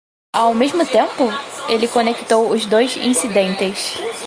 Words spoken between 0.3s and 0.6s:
Ao